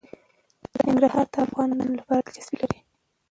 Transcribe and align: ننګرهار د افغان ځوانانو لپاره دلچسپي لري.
ننګرهار 0.85 1.25
د 1.33 1.35
افغان 1.45 1.69
ځوانانو 1.71 1.99
لپاره 1.99 2.21
دلچسپي 2.23 2.57
لري. 2.61 2.79